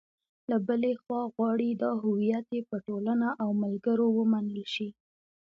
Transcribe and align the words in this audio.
له 0.49 0.57
بلې 0.67 0.93
خوا 1.01 1.21
غواړي 1.33 1.69
دا 1.81 1.91
هویت 2.03 2.45
یې 2.55 2.61
په 2.69 2.77
ټولنه 2.87 3.27
او 3.43 3.49
ملګرو 3.63 4.07
ومنل 4.19 4.59
شي. 4.73 4.89